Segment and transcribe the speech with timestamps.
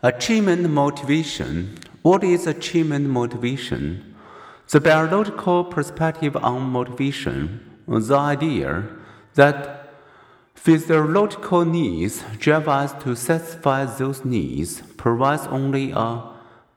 [0.00, 1.76] Achievement motivation.
[2.02, 4.14] What is achievement motivation?
[4.68, 8.84] The biological perspective on motivation, the idea
[9.34, 9.90] that
[10.54, 16.22] physiological needs drive us to satisfy those needs, provides only a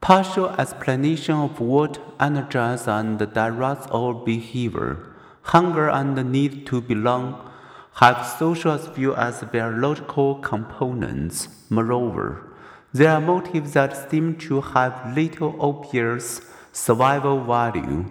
[0.02, 4.98] partial explanation of what energizes and directs our behavior.
[5.44, 7.52] Hunger and the need to belong
[7.98, 11.50] have social as well as biological components.
[11.70, 12.48] Moreover,
[12.94, 16.42] there are motives that seem to have little obvious
[16.74, 18.06] survival value.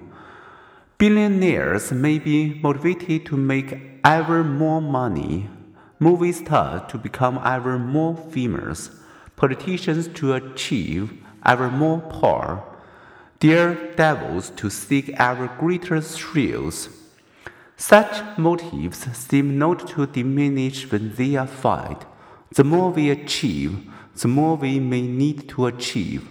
[0.97, 5.49] Billionaires may be motivated to make ever more money,
[5.99, 8.91] movie stars to become ever more famous,
[9.37, 11.13] politicians to achieve
[11.45, 12.63] ever more power,
[13.39, 16.89] daredevils to seek ever greater thrills.
[17.77, 22.05] Such motives seem not to diminish when they are fight.
[22.55, 26.29] The more we achieve, the more we may need to achieve.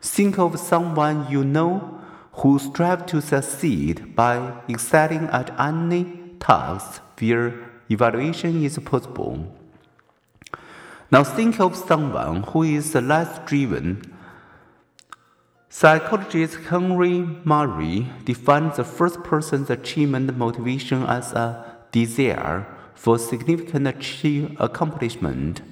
[0.00, 1.98] Think of someone you know
[2.32, 6.04] who strives to succeed by excelling at any
[6.40, 7.54] task where
[7.88, 9.46] evaluation is possible.
[11.10, 14.02] Now think of someone who is less driven.
[15.68, 23.86] Psychologist Henry Murray defines the first person's achievement motivation as a desire for significant
[24.58, 25.62] accomplishment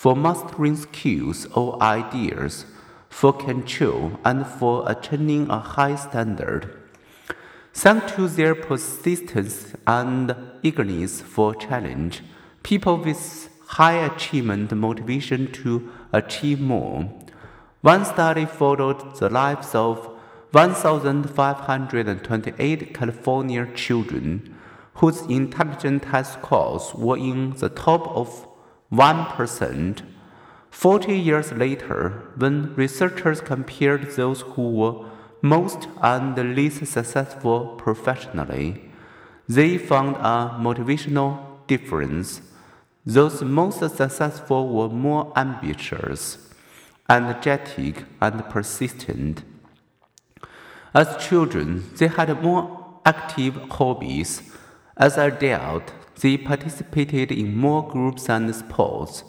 [0.00, 2.64] for mastering skills or ideas,
[3.10, 6.74] for control, and for attaining a high standard.
[7.74, 12.22] Thanks to their persistence and eagerness for challenge,
[12.62, 17.10] people with high achievement motivation to achieve more.
[17.82, 20.08] One study followed the lives of
[20.52, 24.56] 1,528 California children
[24.94, 28.46] whose intelligence test scores were in the top of
[28.92, 30.02] 1%.
[30.70, 35.04] 40 years later, when researchers compared those who were
[35.42, 38.90] most and least successful professionally,
[39.48, 42.40] they found a motivational difference.
[43.06, 46.52] Those most successful were more ambitious,
[47.08, 49.42] energetic, and persistent.
[50.94, 54.42] As children, they had more active hobbies.
[54.96, 59.24] As adults, they participated in more groups and sports.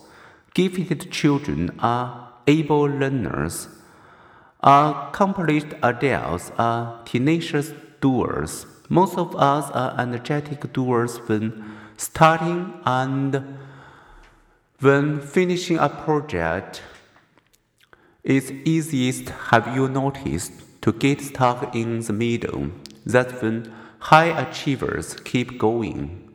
[0.53, 3.67] Gifted children are able learners.
[4.61, 8.65] Accomplished adults are tenacious doers.
[8.89, 13.57] Most of us are energetic doers when starting and
[14.79, 16.81] when finishing a project.
[18.23, 20.51] It's easiest, have you noticed,
[20.81, 22.71] to get stuck in the middle.
[23.05, 26.30] That's when high achievers keep going.